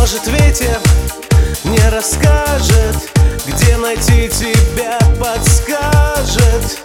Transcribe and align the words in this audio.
Может 0.00 0.26
ветер 0.28 0.80
не 1.62 1.90
расскажет 1.90 2.96
Где 3.46 3.76
найти 3.76 4.30
тебя 4.30 4.98
подскажет. 5.18 6.78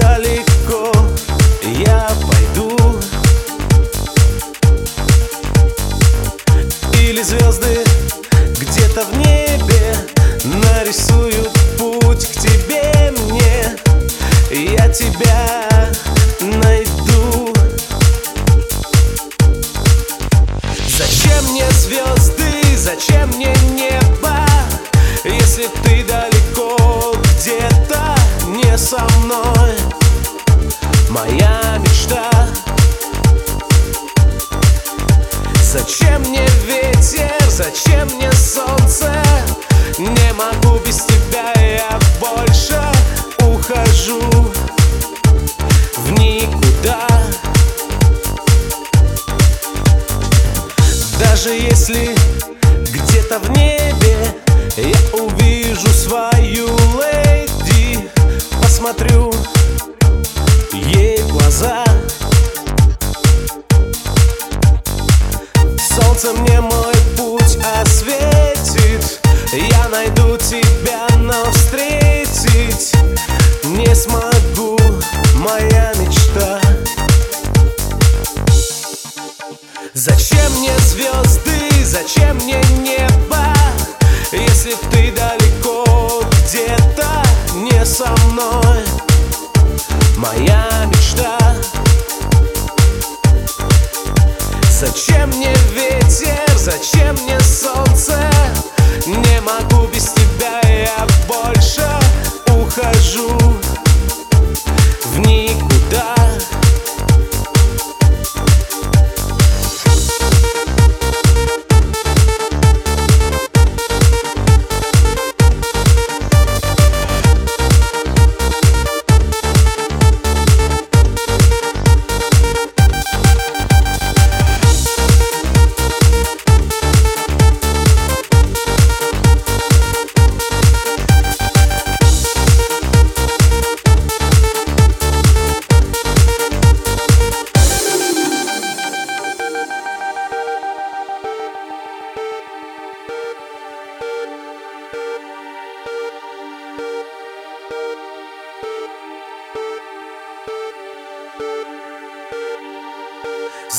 Далеко 0.00 0.53
Зачем 35.96 36.22
мне 36.22 36.44
ветер, 36.66 37.30
зачем 37.48 38.08
мне 38.16 38.30
солнце? 38.32 39.12
Не 39.96 40.32
могу 40.32 40.80
без 40.84 41.04
тебя, 41.04 41.52
я 41.60 42.00
больше 42.18 42.80
ухожу 43.40 44.20
в 45.98 46.10
никуда. 46.18 47.06
Даже 51.20 51.50
если 51.50 52.16
где-то 52.90 53.38
в 53.38 53.50
небе 53.50 54.16
Я 54.76 55.20
увижу 55.20 55.88
свою 55.88 56.66
леди 56.98 58.10
Посмотрю 58.60 59.33
Солнце 66.24 66.40
мне 66.40 66.60
мой 66.60 66.94
путь 67.16 67.58
осветит. 67.82 69.20
Я 69.52 69.88
найду 69.88 70.38
тебя, 70.38 71.06
но 71.18 71.44
встретить 71.52 72.94
Не 73.64 73.94
смогу, 73.94 74.78
моя 75.34 75.92
мечта. 75.98 76.60
Зачем 79.92 80.50
мне 80.58 80.72
звезды, 80.78 81.84
зачем 81.84 82.36
мне 82.36 82.60
небо? 82.80 83.52
Если 84.32 84.74
ты 84.90 85.12
далеко 85.12 86.22
где-то 86.46 87.22
не 87.54 87.84
со 87.84 88.08
мной 88.30 89.03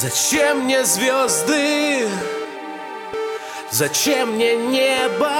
Зачем 0.00 0.64
мне 0.64 0.84
звезды? 0.84 2.08
Зачем 3.70 4.32
мне 4.32 4.56
небо? 4.56 5.30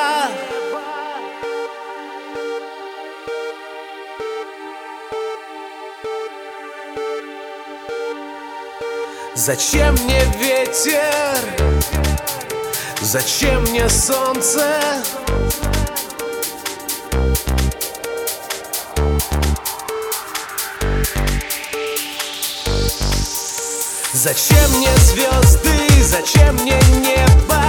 Зачем 9.34 9.94
мне 10.04 10.20
ветер? 10.38 11.02
Зачем 13.00 13.62
мне 13.64 13.88
солнце? 13.88 14.62
Зачем 24.24 24.78
мне 24.78 24.88
звезды? 24.96 26.02
Зачем 26.02 26.54
мне 26.54 26.80
небо? 27.02 27.63